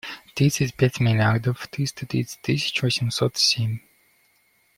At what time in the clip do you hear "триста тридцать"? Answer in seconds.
1.67-2.41